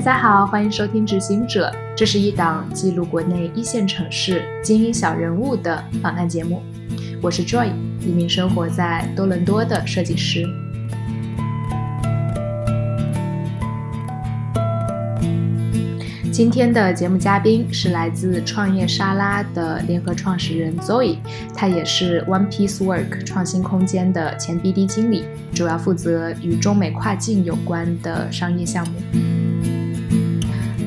[0.00, 6.62] 大家好，欢迎收听《执行者》，这是一档记录国内一线城市精英小人物的访谈节目。
[7.20, 7.70] 我是 Joy，
[8.00, 10.46] 一名生活在多伦多的设计师。
[16.32, 21.18] 今天的节目嘉宾是来自创业沙拉的联合创始人 Zoe，
[21.54, 28.94] 他也是 One Piece Work 创新空间的前 BD 经理，主要负责与中美跨境有关的商业项目。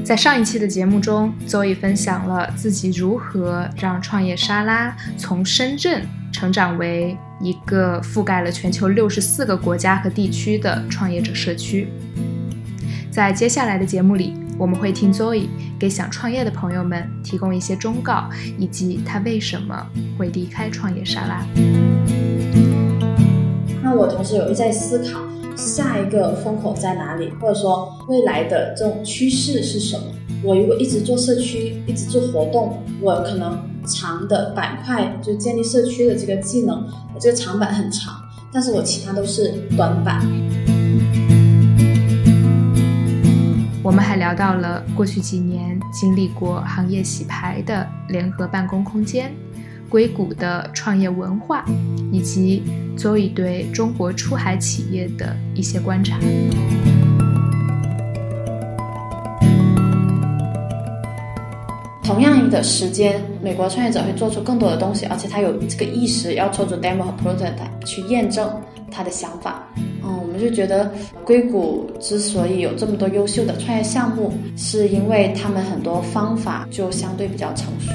[0.04, 11.88] 在上一期的节目中，Zoe 分享了自己如何让创业沙拉从深圳成长为一个覆盖了全球六十四个国家和地区的创业者社区。
[13.10, 15.48] 在接下来的节目里，我们会听 Zoe
[15.80, 21.46] 给想创业的朋友们提供一些忠告，以及他为什么会离开创业沙拉。
[23.82, 25.22] 那我同时有在思考
[25.56, 30.04] 下一个风口在哪里，或者说未来的这种趋势是什么。
[30.44, 38.14] 我如果一直做社区，一直做活动，我可能长的板块就建立社区的这个技能，我这个长板很长，
[38.52, 40.26] 但是我其他都是短板。
[43.82, 49.32] 我们还聊到了过去几年经历过行业洗牌的联合办公空间、
[49.94, 51.64] 硅谷的创业文化，
[52.12, 52.64] 以及
[52.98, 56.18] Zoe 对中国出海企业的一些观察。
[62.04, 68.50] 同样的时间，美国创业者会做出更多的东西，而且他有这个意识要做出 demo 和 prototype 去验证
[68.90, 69.64] 他的想法。
[70.04, 70.92] 嗯，我们就觉得
[71.24, 77.92] 硅谷之所以有这么多优秀的创业项目，是因为他们很多方法就相对比较成熟。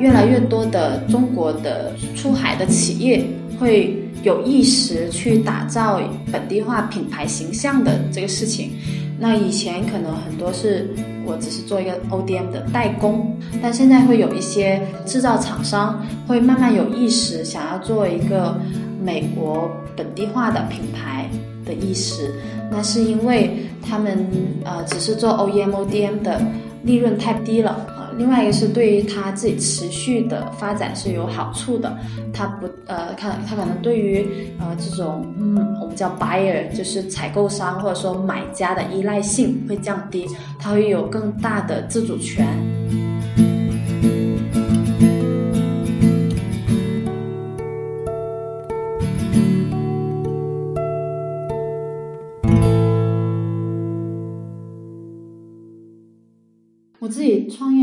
[0.00, 3.22] 越来越多的中国的出海的企业
[3.58, 6.00] 会有意识去打造
[6.32, 8.72] 本地化品牌形象的这个事情。
[9.18, 10.88] 那以前可能很多是
[11.26, 18.58] 我只是做一个 ODM 的代工，但现在会有一些制造厂商会慢慢有意识，想要做一个
[19.04, 21.28] 美国本地化的品牌
[21.66, 22.34] 的意识。
[22.70, 23.50] 那是因为
[23.86, 24.26] 他们
[24.64, 26.40] 呃只是做 OEM、ODM 的
[26.82, 27.86] 利润太低了。
[28.20, 31.96] 另外一个是对于他自己持续的发展是有好处的，
[32.34, 34.26] 他不呃，他他可能对于
[34.58, 40.26] 呃这种嗯我们叫 buyer 就是采购商或者说买家的依赖性会降低，
[40.58, 42.46] 他会有更大的自主权。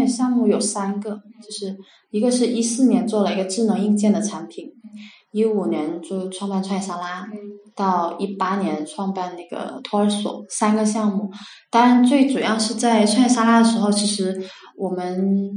[0.08, 1.76] 项目有三个，就是
[2.12, 4.66] 一个是一四年做了一个智能硬件的产品，
[5.32, 7.28] 一五年就创办创业沙拉，
[7.76, 11.30] 到一八年创办那个托儿所，三个项目。
[11.70, 14.42] 当然，最主要是在创业沙拉的时候，其实
[14.78, 15.52] 我们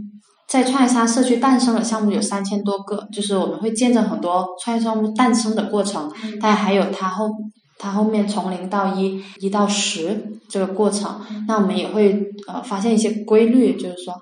[0.48, 7.30] 在创业沙社区诞生的项目有三千多个，就是我们会见证很多创业项目诞生的过程，但还有它后。
[7.80, 11.18] 它后面从零到一，一到十这个过程，
[11.48, 14.14] 那我们也会呃发现一些规律，就是说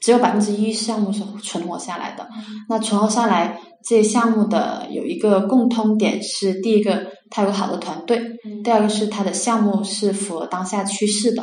[0.00, 2.28] 只有百分之一项目是存活下来的。
[2.68, 8.18] 那存活下来这些项目的有一个共通点是：第一个，它有好的团队；
[8.62, 11.42] 第二个是它的项目是符合当下趋势的；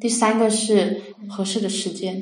[0.00, 2.20] 第三个是合适的时间，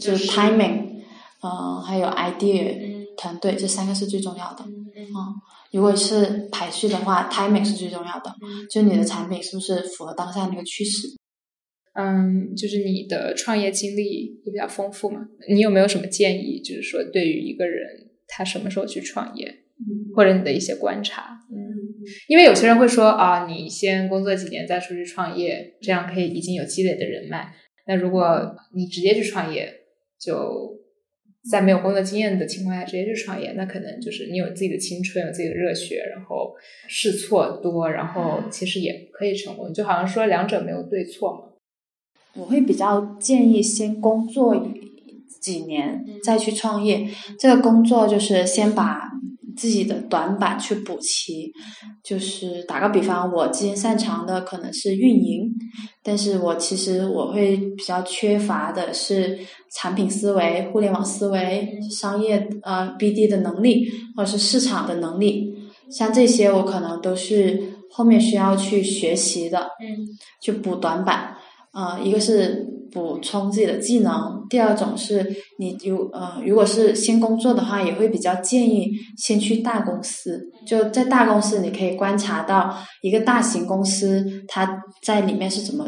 [0.00, 0.26] 就是。
[0.26, 1.04] timing，
[1.40, 2.96] 嗯，还有 idea。
[3.18, 5.08] 团队这三个是最重要的，嗯，
[5.72, 8.34] 如果是排序的话，timing 是最重要的，
[8.70, 11.08] 就你的产品是不是符合当下那个趋势？
[11.94, 16.60] 嗯，就是你的创业经历也比较丰富嘛，你有没有什么建议？
[16.60, 17.88] 就是说，对于一个人
[18.28, 19.46] 他什么时候去创业，
[20.14, 21.38] 或者你的一些观察？
[21.50, 21.56] 嗯，
[22.28, 27.54] 因为有些人会说啊，你先工作几年再出去创业，这样可以已经有积累的人脉。
[27.86, 29.72] 那如果你直接去创业，
[30.20, 30.78] 就
[31.50, 36.54] 在没有工作经验的情况下直接去创业，那可能就是你有自己的青春，有自己的热血，然后
[36.88, 39.72] 试错多，然后其实也可以成功。
[39.72, 41.40] 就好像说两者没有对错嘛。
[42.34, 44.66] 我会比较建议先工作
[45.40, 47.08] 几年再去创业。
[47.38, 49.12] 这个工作就是先把。
[49.56, 51.50] 自己的短板去补齐，
[52.04, 55.50] 就是打个比方，我之前擅长的可能是运营，
[56.06, 59.36] 但是我其实我会比较缺乏的是
[59.72, 65.52] 产品思维、互联网思维、商业呃 BD 的能力，或者是市场的能力，
[65.90, 67.60] 像这些我可能都是
[67.90, 70.06] 后面需要去学习的，嗯，
[70.40, 71.36] 去补短板，
[71.72, 74.12] 呃，一个是补充自己的技能，
[74.48, 80.40] 第二种是你如呃如果是新工作的话，也会比较建议先去大公司。
[80.66, 85.84] 就在大公司，你可以观察到一个大型公司它在里面是怎么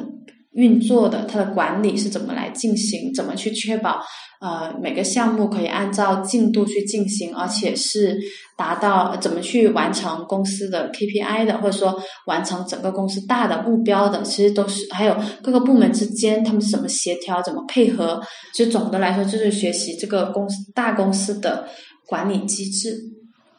[0.59, 4.01] 运作的，它的管理是怎么来进行，怎么去确保。
[4.41, 8.17] 呃，每个项目可以按照进度去进行，而且是
[8.57, 18.21] 达到怎么去完成公司的 KPI 的，或者说完成整个公司大的目标的，其实都是还有各个部门之间他们怎么协调、怎么配合。
[18.53, 21.69] 其实总的来说，就是学习这个公司大公司的
[22.07, 22.97] 管理机制，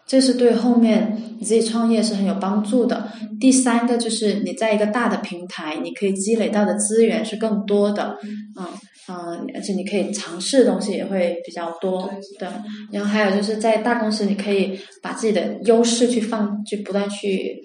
[0.10, 3.12] 这是对后面你自己创业是很有帮助的。
[3.40, 8.18] 第三个就是你在一个大的平台，你可以积累到的资源是更多的，
[8.58, 8.66] 嗯。
[9.12, 12.08] 嗯，而且你可以尝试的东西也会比较多，
[12.38, 12.48] 对。
[12.92, 17.60] 然后还有就是在大公司，你可以把自己的优势去放，去不断去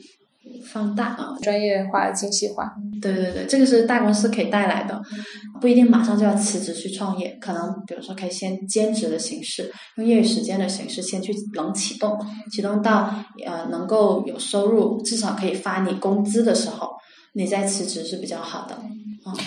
[0.65, 2.73] 放大啊，专业化、精细化。
[3.01, 5.01] 对对对，这个是大公司可以带来的，
[5.61, 12.19] 不一定马上就要辞职去创业，可能比如说可以先兼职的形式，用业余时间的形式先去冷启动，
[12.51, 13.15] 启动到
[13.45, 16.94] 呃能够有收入，至少可以发你工资的时候，
[17.35, 18.77] 你再辞职是比较好的。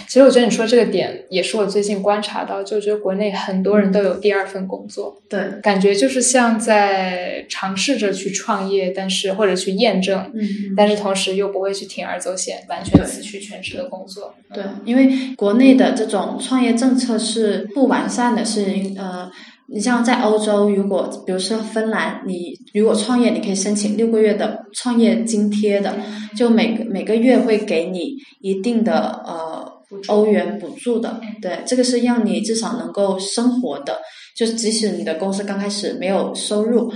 [0.08, 14.34] 其实我觉得你说这个点也是我最近观察到，就觉得国内很多人都有第二份工作，对，感觉就是像在尝试着去创业，但是或者去验证，嗯，但是同时又不会去铤而走险，完全辞去全职的工作。
[14.52, 18.66] 对，因为国内的这种创业政策是不完善的，是
[18.98, 19.30] 呃。
[19.70, 25.94] 你像在欧洲，如果比如说芬兰，你如果创业，你可以申请六个月的创业津贴的，
[26.38, 29.70] 就每每个月会给你一定的呃
[30.08, 34.00] 欧元补助的，对，这个是让你至少能够生活的，
[34.36, 36.92] 就是即使你的公司刚开始没有收入，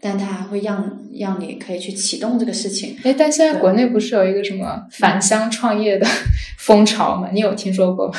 [0.00, 2.96] 但它还会让让你可以去启动这个事情。
[3.02, 6.06] 哎，但现在国内不是有一个什么返乡创业的
[6.58, 7.28] 风潮吗？
[7.32, 8.14] 你有听说过吗？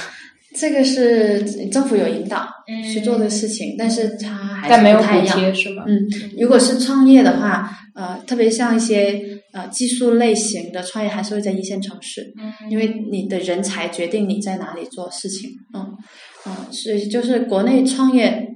[0.56, 2.48] 这个是政府有引导
[2.94, 5.84] 去做的事情，但是它还是不太一样，是吗？
[5.88, 6.08] 嗯，
[6.40, 9.22] 如果是创业的话，呃，特别像一些
[9.52, 12.34] 呃技术类型的创业，还是会在一线城市，
[12.70, 15.50] 因为你的人才决定你在哪里做事情。
[15.74, 15.98] 嗯
[16.46, 18.48] 嗯，所以就是国内创业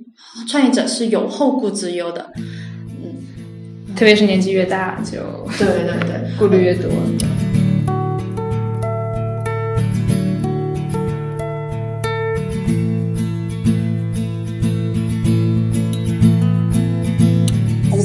[0.47, 5.19] 创业者是有后顾之忧的，嗯，特别是年纪越大，就
[5.57, 6.91] 对对对，顾虑越多。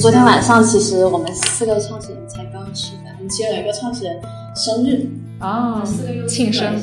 [0.03, 4.21] 昨天晚上，其实我们四个创始人才刚刚吃饭，其中有一个创始人
[4.53, 5.07] 生日
[5.39, 5.81] 啊，
[6.29, 6.75] 庆生，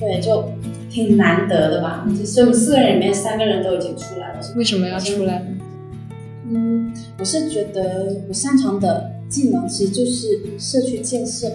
[0.00, 0.42] 对，就
[0.90, 2.08] 挺难得的吧。
[2.24, 4.40] 所以我们四个人里面，三个人都已经出来了。
[4.56, 5.46] 为什么要出来？
[6.48, 11.46] 嗯，我是觉得我擅长的技能其实就是社区建设。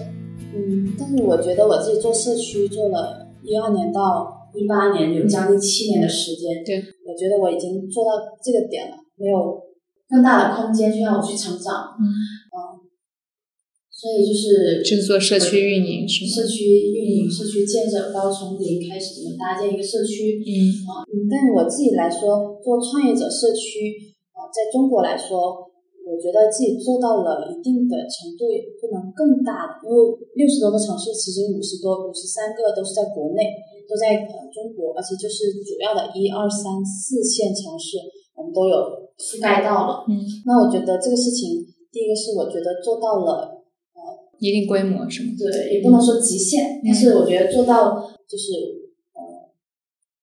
[0.54, 6.62] 嗯，但是我觉得我自己做社区做了一二年到一八年，有将近七年的时间。
[6.64, 8.10] 对，我觉得我已经做到
[8.40, 9.60] 这个点了，没有。
[10.10, 12.02] 更大的空间去让我去成长，嗯，
[13.88, 16.30] 所以就是就是做社区运营是吗？
[16.34, 20.50] 社区运营、社区建设，包括从零开始怎么搭建一个社区，嗯，
[20.90, 23.94] 啊，嗯，但是我自己来说，做创业者社区，
[24.34, 25.70] 啊，在中国来说，
[26.02, 29.94] 我觉得自己做到了一定的程度，也不能更大的，因为
[30.34, 33.46] 六十多个城市，其实五十多、五十三个都是在国内，
[33.86, 38.18] 都在呃中国，而且就是主要的一二三四线城市。
[38.40, 38.76] 我们都有
[39.20, 40.16] 覆盖到了，嗯，
[40.48, 41.60] 那我觉得这个事情，
[41.92, 43.60] 第一个是我觉得做到了，
[43.92, 44.00] 呃，
[44.40, 45.36] 一定规模是吗？
[45.36, 49.20] 对，也不能说极限，但是我觉得做到就是呃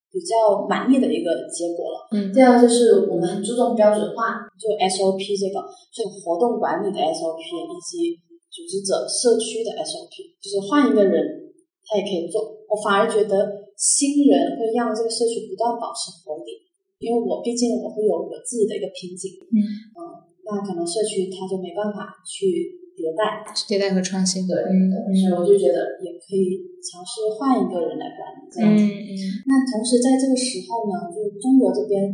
[0.09, 2.09] 比较满意的一个结果了。
[2.09, 5.61] 嗯，第二个就是我们很注重标准化，就 SOP 这个，
[5.93, 8.17] 这个活动管理的 SOP 以及
[8.49, 11.53] 组织者社区的 SOP，就是换一个人
[11.85, 12.41] 他也可以做。
[12.65, 16.65] 我反而觉得新人会让这个社区不断保持活力。
[16.97, 19.57] 因为我毕竟我会有我自己的一个瓶颈，嗯，
[19.93, 19.99] 嗯，
[20.49, 28.81] 那可能社区它就没办法去迭代，迭代和创新，对，嗯，所以我就觉得也可以尝试换一个人来管理这样子。
[28.81, 29.13] 嗯嗯。
[29.45, 32.09] 那同时在这个时候呢，就中国这边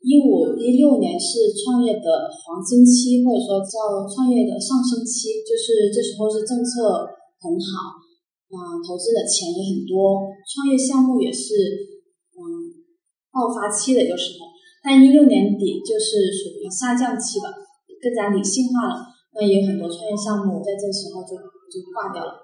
[0.00, 7.04] 一五一六年是创业的黄金期，或者说叫创业的上升期，就是这时候是政策
[7.36, 8.00] 很好，
[8.48, 11.91] 啊，投资的钱也很多，创业项目也是。
[13.42, 14.46] 爆发期的一个时候，
[14.78, 17.50] 但一六年底就是属于下降期吧，
[17.98, 19.10] 更加理性化了。
[19.34, 21.34] 那也有很多创业项目在这时候就
[21.66, 22.38] 就挂掉了。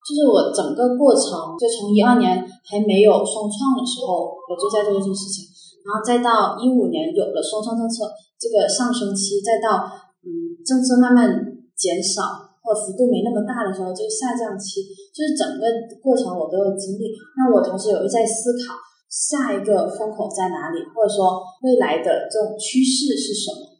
[0.00, 5.44] 就是我整个过程，就从一二年还没有双创的时候，我就在做这个事情，
[5.84, 8.08] 然后再到一五年有了双创政策
[8.40, 9.84] 这个上升期，再到
[10.24, 11.28] 嗯政策慢慢
[11.76, 12.22] 减少
[12.64, 14.80] 或幅度没那么大的时候，这个下降期，
[15.12, 15.66] 就是整个
[16.00, 17.10] 过程我都有经历。
[17.36, 18.78] 那我同时有在思考。
[19.12, 23.76] 下一个风口在哪里，或者说未来的这种趋势是什么。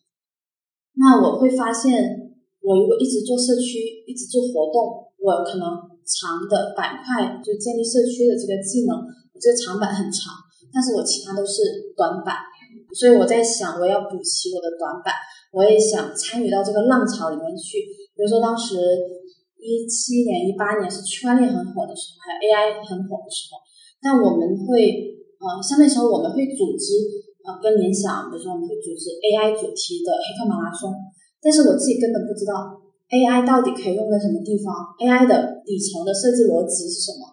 [1.00, 5.64] 那我会发现，我如果一直做社区，一直做活动，我可能
[6.04, 8.92] 长的板块就建立社区的这个技能，
[9.32, 10.36] 我这个长板很长，
[10.68, 12.36] 但是我其他都是短板，
[12.92, 15.16] 所以我在想，我要补齐我的短板，
[15.56, 17.80] 我也想参与到这个浪潮里面去。
[18.12, 18.76] 比如说当时
[19.56, 23.56] 一七年、一八年是区块链很火的时候，还有 AI 很火的时候，
[24.02, 27.20] 但我们会，呃，像那时候我们会组织。
[27.42, 30.94] 啊，跟联想，比如说我们会组织 AI 主题的黑客马拉松，
[31.42, 32.78] 但是我自己根本不知道
[33.10, 34.70] AI 到底可以用在什么地方
[35.02, 37.26] ，AI 的底层的设计逻辑是什么，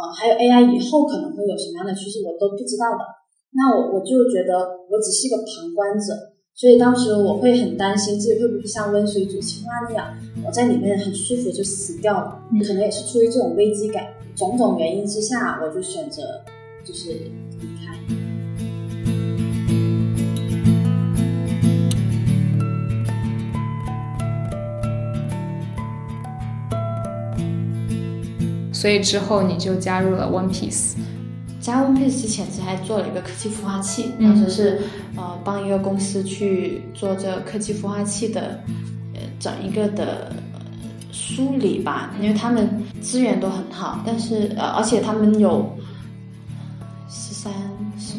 [0.00, 3.04] 啊，还有 AI 以后可能会有什么样的趋势，我都不知道的。
[3.52, 6.16] 那我我就觉得我只是一个旁观者，
[6.56, 10.08] 所以当时我会很担心自己会不会像温水煮青蛙那样，
[10.40, 16.40] 我在里面很舒服就死掉了，可能也是出于这种危机感，种种原因之下，我就选择
[16.84, 17.94] 就是离开。
[28.72, 30.94] 所以之后你就加入了 One Piece。
[31.58, 34.82] 加 One Piece 之前，其实还做了一个科技孵化器，当时是
[35.16, 38.60] 呃帮一个公司去做这科技孵化器的
[39.14, 40.30] 呃整一个的
[41.10, 42.68] 梳理吧，因为他们
[43.00, 45.74] 资源都很好，但是呃而且他们有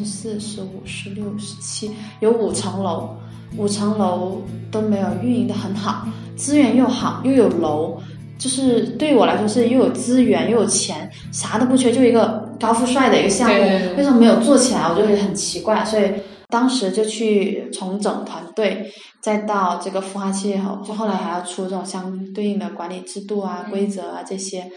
[0.06, 3.10] 四、十五、十六、十七，有五层楼，
[3.56, 8.00] 五层楼都没有运营的很好，资源又好又有楼。
[8.38, 13.54] 就是对于我来说是又有资源又有钱，啥都不缺，就一个高富帅的一个项目，
[13.96, 14.82] 为什么没有做起来？
[14.82, 16.04] 我就很奇怪，所以
[16.48, 24.70] 当时就去重整团队，再到这个孵化器后，就后来还要出这种相对应的管理制度啊、规则啊这些，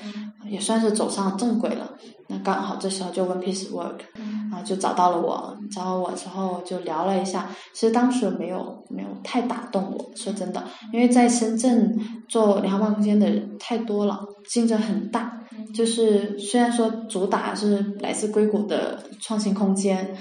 [0.49, 1.93] 也算是走上正轨了。
[2.27, 7.49] 那刚好这时候就 One Piece Work，然后就找到了我，找到我之后就聊了一下。
[7.73, 11.97] 其实当时没有没有太打动我，说真的，因为在深圳
[12.27, 15.35] 做联合办空间的人太多了，竞争很大。
[15.73, 20.15] 就是虽然说主打是来自硅谷的创新空间，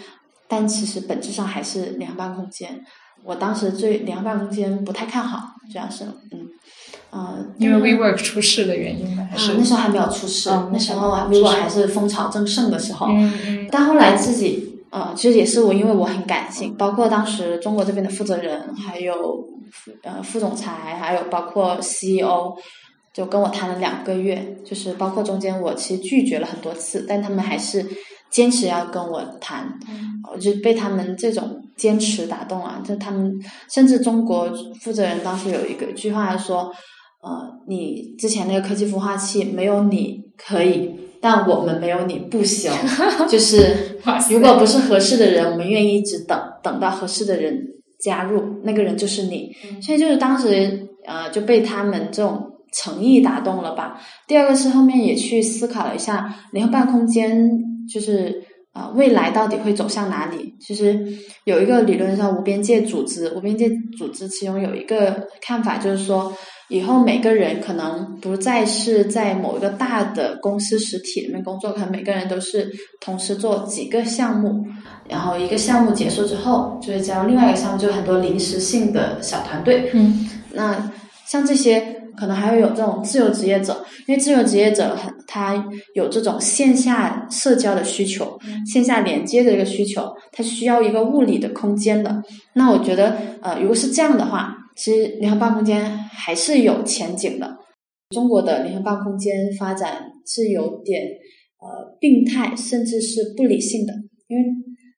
[0.48, 2.80] 但其实本质上还是凉拌空间。
[3.24, 6.48] 我当时对凉拌空间不太看好，主要是嗯。
[7.10, 9.26] 嗯，因为 WeWork 出事的原因吗？
[9.30, 13.08] 还是那时候还没有出事，那时候 WeWork 还是风潮正盛的时候。
[13.70, 19.42] 但后来自己，呃，其实也是我，因为我很感性，包括当时中国这边的负责人，还有
[20.02, 22.54] 呃副总裁，还有包括 CEO，
[23.18, 27.84] 就跟我谈了两个月，就是包括中间我其实拒绝了很多次，但他们还是
[28.30, 29.68] 坚持要跟我谈，
[30.32, 32.80] 我就被他们这种坚持打动了。
[32.86, 33.32] 就他们
[33.68, 34.48] 甚至中国
[34.80, 36.72] 负责人当时有一个句话说。
[37.20, 37.30] 呃，
[37.66, 40.88] 你之前那个科技孵化器没有你可以，
[41.20, 42.70] 但我们没有你不行。
[43.28, 43.98] 就是
[44.30, 47.60] 如果不是合适的人，我们愿意一直等，等到合适的人
[47.98, 49.50] 加入，那个人就是你。
[49.82, 54.00] 所以就是当时呃就被他们这种诚意打动了吧。
[54.26, 57.50] 第二个是后面也去思考了一下联合办空间，
[57.92, 58.42] 就是
[58.74, 60.54] 呃未来到底会走向哪里？
[60.60, 61.04] 其实
[61.44, 66.32] 有一个理论上无边界组织，无边界组织其中有一个看法就是说。
[66.70, 72.70] 以后每个人可能不再是在某一个大的公司实体里面工作，可能每个人都是
[73.00, 74.66] 同时做几个项目，
[75.08, 79.90] 然后一个项目结束之后，就会加入另外一个项目，就很多临时性的小团队。
[79.94, 80.92] 嗯，那
[81.26, 81.87] 像这些
[82.18, 92.22] 可能还会有这种自由职业者，因为自由职业者很他有这种线下社交的需求，线下连接的一个需求，他需要一个物理的空间的。
[92.54, 94.56] 那我觉得，呃，如果是这样的话。
[94.80, 97.56] 其实联合办空间还是有前景的。
[98.10, 101.02] 中国的联合办空间发展是有点
[101.58, 103.92] 呃病态，甚至是不理性的。
[104.28, 104.44] 因为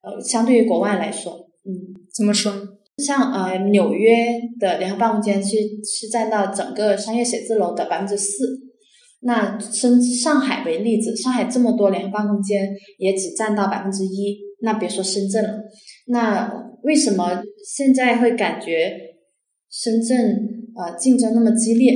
[0.02, 1.32] 呃，相对于国外来说，
[1.64, 1.72] 嗯，
[2.14, 2.52] 怎么说？
[3.00, 4.14] 像呃纽约
[4.58, 8.44] 的联合办公间是是占到整个商业写字楼的百分之四。
[9.22, 14.38] 那深上海为例子，上海这么多联合办公间也只占到百分之一。
[14.62, 15.60] 那别说深圳了。
[16.06, 16.52] 那
[16.82, 19.08] 为什么现在会感觉？
[19.72, 20.18] 深圳
[20.74, 21.92] 呃竞争那么激烈，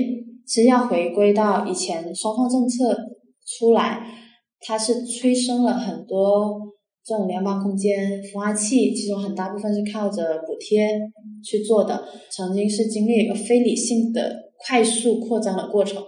[0.47, 2.97] 其实要回归到以前双方政策
[3.59, 4.07] 出来，
[4.61, 6.73] 它是催生了很多
[7.07, 10.89] 这种联邦空间孵化器，其中很大部分是靠着补贴
[11.45, 16.03] 去做的，曾经是经历一个非理性的快速扩张的过程。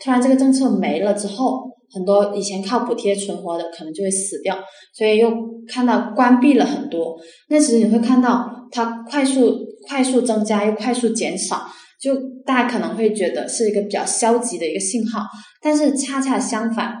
[0.00, 4.56] 突然这个政策没了之后，很多以前靠补贴存活的可能就会死掉，
[4.94, 5.32] 所以又
[5.66, 7.16] 看到关闭了很多。
[7.48, 9.66] 那其实你会看到它快速。
[9.86, 11.62] 快速增加又快速减少，
[11.98, 12.14] 就
[12.44, 15.22] 大家可能会觉得是一个比较消极的一个信号，
[15.62, 16.94] 但是恰恰相反，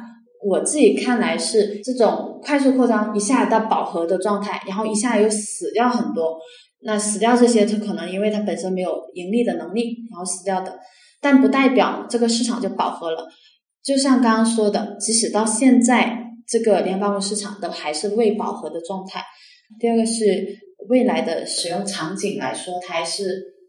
[0.48, 6.38] 我自己看来是这种快速扩张，一下到饱和的状态，然后一下又死掉很多。
[6.80, 10.78] 那死掉这些，它可能因为它本身没有盈利的能力，然后死掉的，
[11.20, 13.26] 但不代表这个市场就饱和了。
[13.82, 19.22] 就像刚刚说的，即使到现在，这个联邦市场都还是未饱和的状态。
[19.80, 20.24] 第二个是
[20.88, 23.24] 未来的使用场景来说，它还是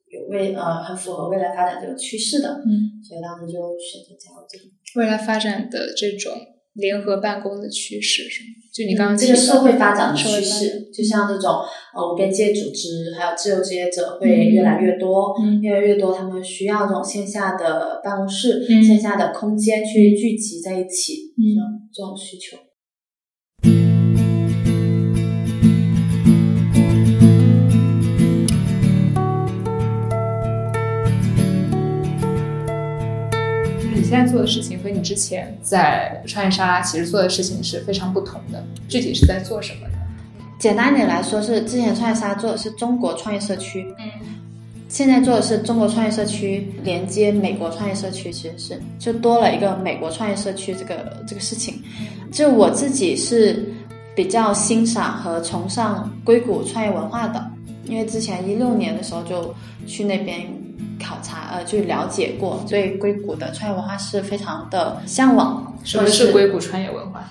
[0.10, 2.50] 有未呃很符合未来发展这个趋势的。
[2.66, 6.34] 嗯，所以当时就选择加入这个未来发展的这种
[6.80, 8.50] 联合办公的趋势是吗？
[8.72, 11.52] 就你刚刚这个社会发展的趋势，就像这种
[11.96, 22.58] 呃无边界组织，还有自由职业者会越来越多，嗯越来越多，他们需要这种线下的办公室、嗯线下的空间去聚集在一起，嗯这种这种需求。
[34.20, 38.64] 在做的事情和你之前在创业沙拉其实做的事情是非常不同的。
[38.88, 39.94] 具体是在做什么呢？
[40.60, 44.38] 简单一点来说，是之前创业沙做的是中国创业社区，嗯
[44.90, 51.80] 现在做的是中国创业社区连接美国创业社区，其实是就多了一个美国创业社区这个这个事情。
[52.32, 53.72] 就我自己是
[54.16, 57.52] 比较欣赏和崇尚硅谷创业文化的，
[57.86, 59.54] 因为之前一六年的时候就
[59.86, 60.48] 去那边
[61.00, 65.74] 考察，呃，去了解过，对硅谷的创业文化是非常的向往。
[65.84, 67.24] 什么是硅谷创业文化？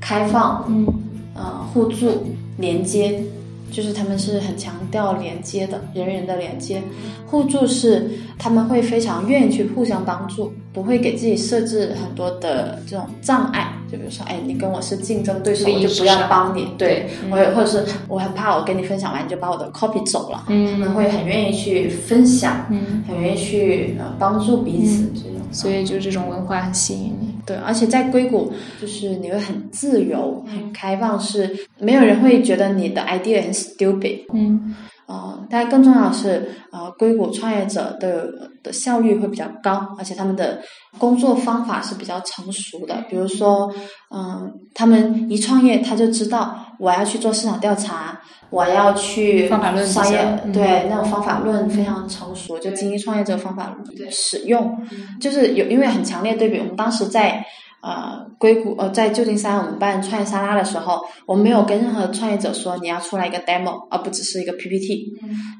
[0.00, 0.86] 开放，嗯
[1.34, 3.22] 呃，互助、连接，
[3.70, 6.82] 就是他们是很强调连接的，人与人的连接。
[7.26, 13.72] 互助是他们会非常愿意去互相帮助，不会给自己设置很多的这种障碍。
[13.90, 16.68] 就比如说，哎，你跟我是竞争对手，我就不要帮你。
[16.76, 20.44] 对，嗯我也或者是我很怕我跟你分享完你就把我的 copy 走了。
[20.46, 25.40] 他们嗯会很愿意去分享，嗯，很愿意去呃帮助彼此这种。
[25.52, 27.29] 所以就这种文化很吸引你。
[27.46, 34.26] 对，而且在硅谷，就是你会很自由、很开放，是没有人会觉得你的 idea 很 stupid。
[34.32, 34.74] 嗯
[35.06, 38.28] 呃，但更重要的是，呃，硅谷创业者的
[38.62, 40.62] 的效率会比较高，而且他们的
[40.98, 43.04] 工作方法是比较成熟的。
[43.10, 43.74] 比如说，
[44.14, 50.52] 嗯、他们一创业，他就知道我要去做市场调查，我要去方法论商业，嗯。
[50.52, 53.76] 对那种方法论非常成熟，就精英创业这个方法
[54.10, 54.76] 使用，
[55.20, 56.58] 就是有因为很强烈对比。
[56.58, 57.44] 我们当时在
[57.82, 65.12] 呃硅谷呃在旧金山我们办创业沙拉的时候，我们没有跟任何创业者说你要出来一个 demo，而不只是一个 PPT，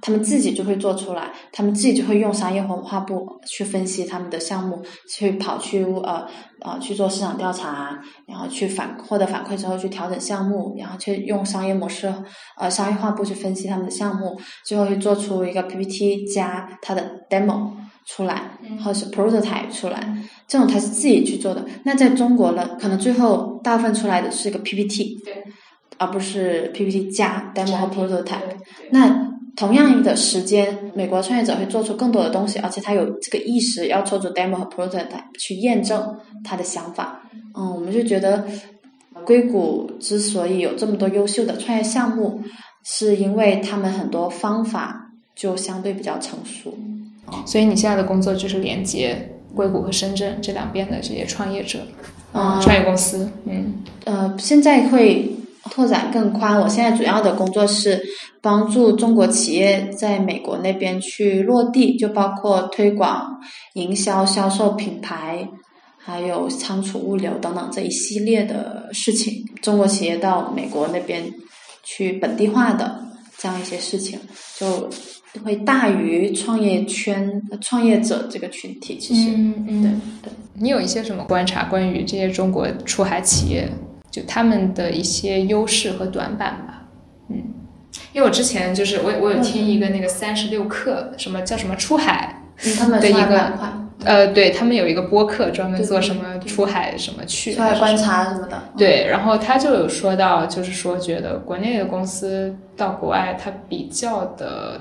[0.03, 6.27] 他们自己就会做出来，他们自己就会用商业文化部去分析他们的项目，去跑去呃
[6.61, 12.13] 呃去做市场调查，然后去反获得反馈之后去调整项目，然后去用商业模式
[12.59, 17.71] 呃商业化部去分析他们的项目，最后会做出一个 PPT 加它的 demo
[18.07, 18.51] 出来，
[18.83, 20.17] 或者是 prototype 出来，
[20.49, 21.65] 这种他是自己去做的。
[21.85, 25.45] 那在中国呢，可能最后大部分出来的是一个 PPT，对，
[25.99, 28.57] 而不是 PPT 加 demo 和 prototype。
[28.91, 35.07] 那同样的时间，美国创业者会做出更多的东西，而且他有这个意识要做出 demo 和 prototype
[35.39, 37.23] 去验证他的想法。
[37.55, 38.45] 嗯，我们就觉得
[39.25, 42.41] 硅谷之所以有这么多优秀的创业项目，
[42.85, 46.73] 是因为他们很多方法就相对比较成熟。
[47.47, 51.81] 所以你现在的工作就是连接硅谷和深圳这两边的这些创业者，
[52.33, 55.31] 嗯创业公司，嗯呃，现在会
[55.71, 56.61] 拓展更宽。
[56.61, 58.03] 我现在主要的工作是
[58.40, 63.40] 帮助中国企业在美国那边去落地，就包括推广、
[63.75, 65.47] 营销、销售品牌，
[65.99, 69.45] 还有仓储、物流等等这一系列的事情。
[69.61, 71.23] 中国企业到美国那边
[71.83, 73.05] 去本地化的
[73.37, 74.19] 这样一些事情，
[74.59, 74.88] 就
[75.45, 78.99] 会大于创业圈、创业者这个群体。
[78.99, 79.90] 其实，嗯嗯对
[80.23, 80.33] 对。
[80.55, 83.69] 你有一些什么观察关于这些中国出海企业，
[84.11, 86.88] 就他们的一些优势和短板吧？
[87.29, 87.37] 嗯，
[88.12, 93.73] 因为我之前就是我我有听一个那个三十六氪，什么叫什么出海，嗯，他们的一个板块。
[94.03, 98.59] 呃，对他们有一个播客专门做什么出海什么去出海观察什么的。
[98.75, 104.81] 对，然后他就有说到，就是说觉得国内的公司到国外，它比较的，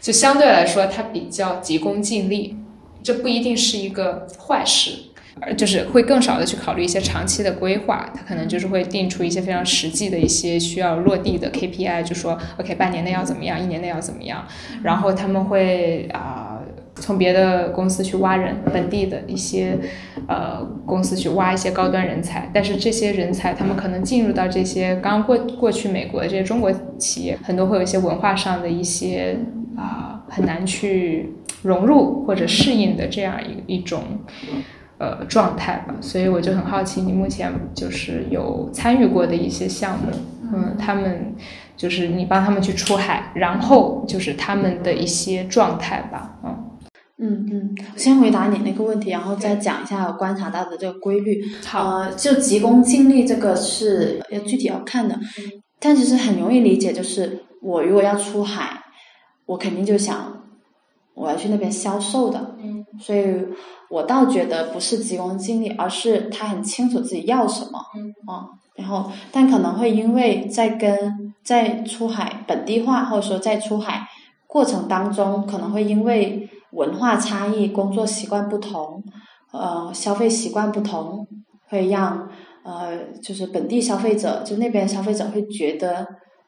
[0.00, 2.56] 就相对来说，它比较急功近利，
[3.02, 4.92] 这不一定是一个坏事，
[5.40, 14.46] 而就是会更少的去考虑一些长期的规划，它可能就是会定出一些非常实际的一些需要落地的 KPI，就说 OK 半年内要怎么样，一年内要怎么样，
[14.82, 16.60] 然后他们会啊。
[16.96, 19.76] 从别的公司去挖人，本地的一些
[20.28, 29.36] 呃公司去挖一些高端人才，但是这些人才他们可能进入到这些刚过过去美国的这些中国企业，很多会有一些文化上的一些
[29.76, 34.02] 啊、很难去融入或者适应的这样一一种
[34.98, 35.96] 呃状态吧。
[36.00, 40.12] 所以我就很好奇，你目前就是有参与过的一些项目，
[40.52, 41.34] 嗯，他们
[41.76, 46.63] 就是你帮他们去出海，然后就是他们的一些状态吧，嗯。
[47.26, 51.42] 嗯嗯，先回答你那个问题，然后再讲一下我观察到的这个规律。
[51.64, 55.18] 好，就急功近利这个是要具体要看的，
[55.80, 58.78] 但其实很容易理解，就是我如果要出海，
[59.46, 60.42] 我肯定就想
[61.14, 62.56] 我要去那边销售的。
[62.62, 63.34] 嗯，所以
[63.88, 67.80] 我倒觉得不是急功近利，而是他很清楚自己要什么。
[67.96, 68.44] 嗯啊，
[68.76, 74.06] 然后但可能会因为在跟在出海本地化，或者说在出海
[74.46, 76.43] 过程当中，可能会因为。
[76.74, 79.02] 文化差异、工作习惯不同，
[79.52, 81.26] 呃，消费习惯不同，
[81.68, 82.28] 会让
[82.64, 86.06] 呃，就是本地消费者，就那边消费者会觉得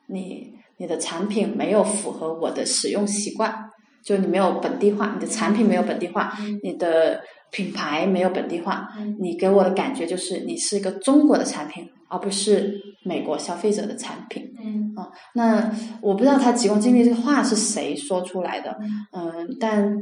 [0.09, 3.71] 你你的产品没有符合我的使用习惯，
[4.05, 14.53] 就你没有本地化，你的产品没有本地化，你的品牌没有本地化，你给我的感觉就是你是一个中国的产品，而不是美国消费者的产品。
[14.63, 18.77] 嗯，啊，那我不知道他急功近利这个话是谁说出来的，
[19.13, 19.97] 嗯，但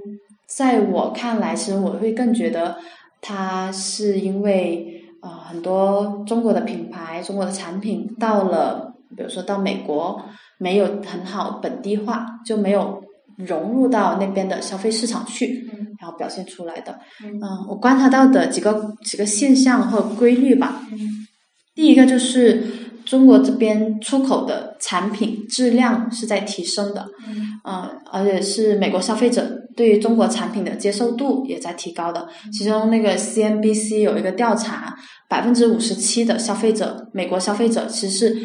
[0.47, 2.79] 在我看来，其实我会更觉得
[3.21, 10.21] 他是因为啊，很多中国的品牌、中国的产品到了，比如说到美国，
[10.59, 13.04] 没有很好本地化，就没有
[13.37, 15.69] 融入到那边的消费市场去，
[16.01, 16.99] 然后表现出来的。
[17.23, 20.83] 嗯，我观察到的几个几个现象或规律吧。
[21.75, 22.63] 第一个就是。
[23.05, 27.05] 中国这边出口的产品质量是在提升的，
[27.67, 32.27] 嗯，而且是美国消费者对于中国产品的接受度也在提高的。
[32.51, 34.97] 其中那个 CNBC 有一个调查，
[35.29, 38.37] 百分之五十七的消费者，美国消费者其实是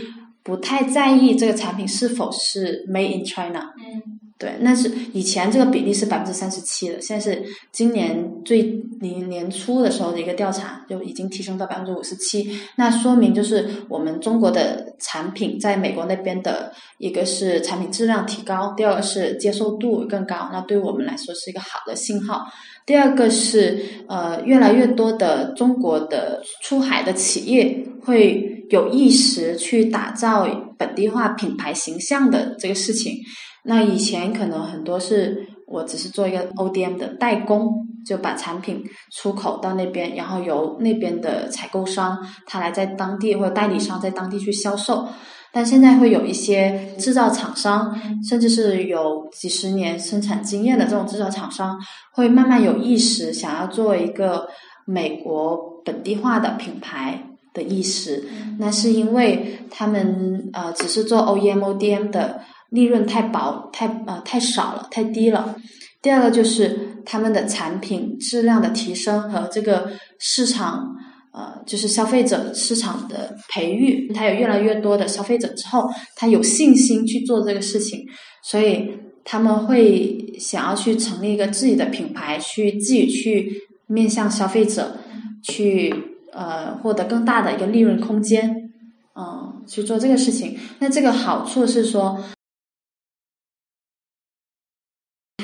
[0.44, 3.62] 不太在意这个产品是否是 Made in China。
[3.62, 4.19] 嗯。
[4.40, 8.64] 对，那是以前这个比例是百分之三十七的，现在是今年最
[9.02, 12.50] 年年初的时候的一个调查，就已经提升到百分之五十七。
[12.78, 22.46] 那说明就是我们中国的产品在美国那边的一个是产品质量提高，第二个是接受度更高，那对我们来说是一个好的信号。
[22.86, 30.48] 第二个是呃，越来越多的中国的出海的企业会有意识去打造
[30.78, 33.18] 本地化品牌形象的这个事情。
[33.64, 42.18] 那以前可能很多是我只是做一个 ODM 的代工，就把产品出口到那边，然后由那边的采购商
[42.48, 45.08] 他来在当地或者代理商在当地去销售。
[45.52, 51.78] 但现在会有一些制造厂商，甚至是有几十年生产经验的这种制造厂商，
[52.14, 54.48] 会慢慢有意识想要做一个
[54.86, 58.24] 美国本地化的品牌的意识。
[58.58, 62.42] 那是因为他们呃只是做 OEM、ODM 的。
[62.72, 65.56] 利润太薄，太呃太少了，太低了。
[66.02, 70.96] 第二个就是他们的产品质量的提升和这个市场
[71.34, 78.00] 呃，就是消费者市场的培育，他有越来越多的消费者之后，他有信心去做这个事情，
[78.44, 78.92] 所以
[79.26, 83.52] 他们会想要去成立一个自己的品牌，去自己去
[83.88, 84.98] 面向消费者，
[85.44, 85.94] 去
[86.32, 88.72] 呃获得更大的一个利润空间，
[89.16, 90.58] 嗯，去做这个事情。
[90.80, 92.18] 那这个好处是说。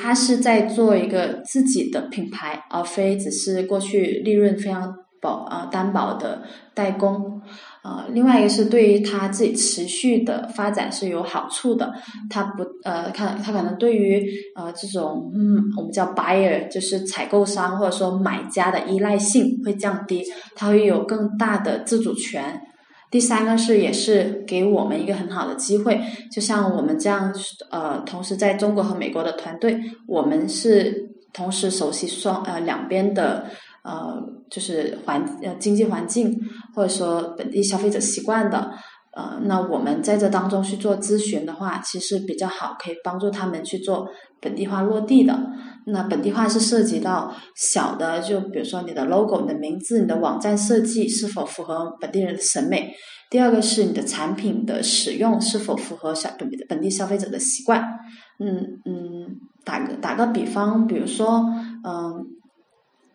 [0.05, 6.43] 他是在做一个自己的品牌，而非只是过去利润非常薄啊单薄的
[6.75, 7.41] 代工。
[7.83, 11.91] 呃，另外一个是对于他自己持续的发展是有好处的。
[12.29, 14.23] 他不呃，看他可能对于
[14.55, 20.23] 呃这种嗯我们叫 buyer 就是采购商或者说买家的依赖性会降低，
[20.55, 22.61] 他会有更大的自主权。
[23.11, 27.33] 第三个是，也是给我们一个很好的机会，就像我们这样，
[27.71, 33.45] 呃，同时在中国和美国的团队，我们是同时熟悉双呃两边的
[33.83, 36.37] 呃，就是环呃经济环境
[36.75, 38.71] 或者说本地消费者习惯的。
[39.15, 44.07] 呃，那我们在这当中去做咨询的话，其实比较好，可以帮助他们去做
[44.41, 45.39] 本地化落地的。
[45.85, 52.93] 那本地化是涉及到小的，就比如说你的 logo、你的名字、你的网站设计是否符合本地人的审美。
[53.29, 57.81] 第二个是你的产品的使用是否符合小本本地消费者的习惯。
[58.39, 61.45] 嗯嗯，打个打个比方，比如说，
[61.85, 62.34] 嗯。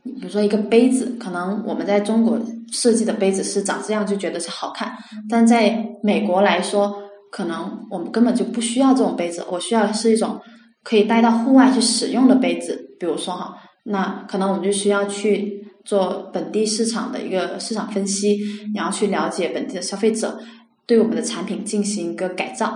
[0.03, 2.41] 比如说一个杯子，可能我们在中国
[2.73, 4.93] 设计的杯子是长这样，就觉得是好看。
[5.29, 9.45] 但在美国来说，可能我们根本就不需要这种杯子。
[9.51, 10.41] 我需要是一种
[10.83, 12.97] 可以带到户外去使用的杯子。
[12.99, 18.39] 比如说哈，那可能我们就需要去做本地市场的一个市场分析，
[18.75, 20.41] 然后去了解本地的消费者，
[20.87, 22.73] 对我们的产品进行一个改造，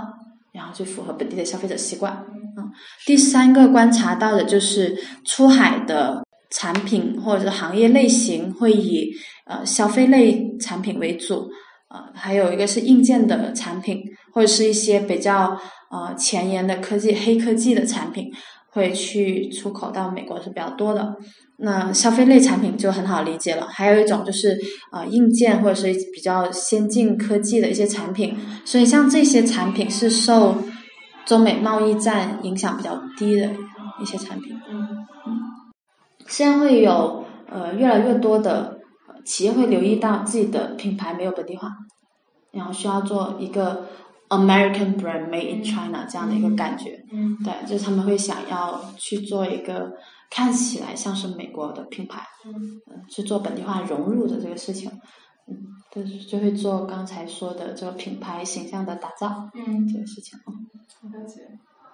[0.53, 2.25] 然后就符合本地的消费者习惯。
[2.59, 2.71] 嗯，
[3.07, 6.23] 第三个观察到的就是出海的。
[6.55, 9.13] 产品或者是行业类型会以
[9.47, 11.49] 呃消费类产品为主，
[11.91, 14.01] 呃，还有一个是硬件的产品，
[14.33, 15.59] 或者是一些比较
[15.91, 18.31] 呃前沿的科技、黑科技的产品，
[18.71, 21.17] 会去出口到美国是比较多的。
[21.59, 24.59] 那消费类产品就很好理解了，还有一种就是
[24.93, 30.57] 呃硬件或者是比较先进科技的一些产品，所以像这些产品是受
[31.25, 33.51] 中美贸易战影响比较低的
[34.01, 34.53] 一些产品。
[34.69, 34.89] 嗯，
[36.27, 38.79] 现在会有呃越来越多的
[39.25, 41.69] 企业会留意到自己的品牌没有本地化，
[42.53, 43.87] 然后需要做一个
[44.29, 46.99] American brand made in China 这样的一个感觉。
[47.13, 49.93] 嗯，对，就是他们会想要去做一个。
[50.31, 52.51] 看起来像是美国的品牌，嗯，
[53.09, 54.91] 去做本地化融入的这个事情，
[55.47, 55.55] 嗯，
[55.93, 61.41] 就是就会做刚才说的这个品牌形象的打造，嗯，这个事情，嗯，了解。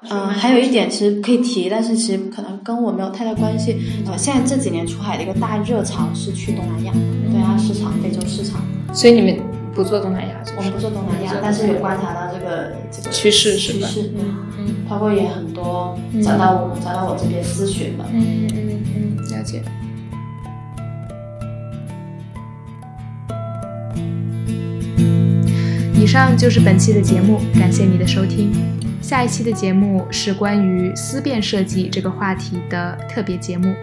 [0.09, 3.77] 嗯，还有一点其实可以提，但是其实可能跟我没有太大关系。
[4.07, 8.63] 呃，现在这几年出海的一个大热潮是去东南亚，东南亚市场、非洲市场。
[8.95, 9.39] 所以你们
[9.75, 10.43] 不做东南亚？
[10.57, 13.87] 我们不做东南亚，但是有观察到这个这个趋势是吧？
[13.89, 14.25] 趋势，嗯
[14.59, 19.63] 嗯，包括也很多找到我找到我这边咨询的，嗯嗯嗯，了解。
[25.95, 28.51] 以上就是本期的节目，感谢你的收听。
[29.11, 33.75] 下一期的节目是关于思辨设计这个话题的特别节目，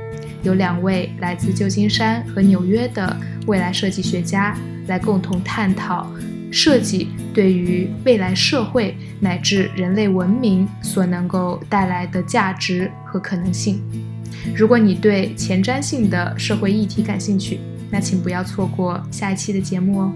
[0.41, 3.13] 有两位来自旧金山和纽约的
[3.45, 6.09] 未来设计学家来共同探讨
[6.49, 13.81] 设计对于未来社会乃至人类文明所能够带来的价值和可能性。
[14.55, 17.59] 如果你对前瞻性的社会议题感兴趣，
[17.91, 20.13] 那请不要错过下一期的节目哦。